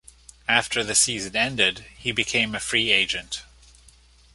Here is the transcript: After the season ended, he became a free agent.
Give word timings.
After 0.47 0.83
the 0.83 0.95
season 0.95 1.35
ended, 1.35 1.85
he 1.95 2.11
became 2.11 2.55
a 2.55 2.59
free 2.59 2.89
agent. 2.91 3.43